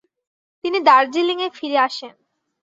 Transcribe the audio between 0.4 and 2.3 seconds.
তিনি দার্জিলিংয়ে ফিরে আসেন।